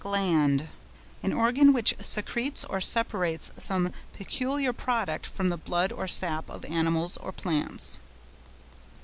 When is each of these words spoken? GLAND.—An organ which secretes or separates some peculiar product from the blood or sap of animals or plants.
GLAND.—An 0.03 1.31
organ 1.31 1.73
which 1.73 1.93
secretes 2.01 2.65
or 2.65 2.81
separates 2.81 3.51
some 3.57 3.93
peculiar 4.13 4.73
product 4.73 5.27
from 5.27 5.49
the 5.49 5.57
blood 5.57 5.91
or 5.91 6.07
sap 6.07 6.49
of 6.49 6.65
animals 6.65 7.17
or 7.17 7.31
plants. 7.31 7.99